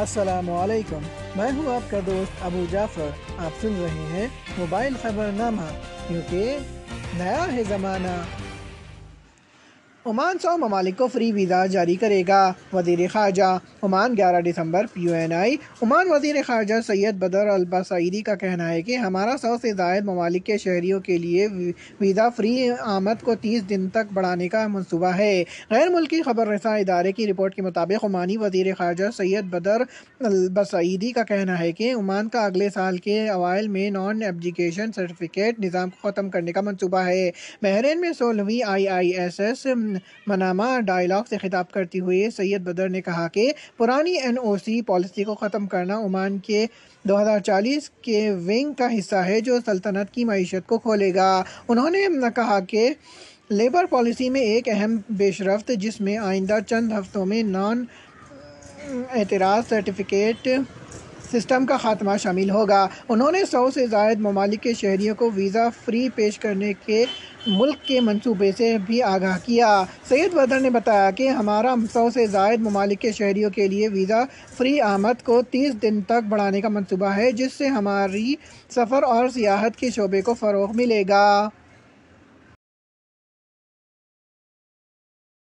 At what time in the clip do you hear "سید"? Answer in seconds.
16.86-17.14, 29.16-29.44, 42.30-42.60, 70.08-70.34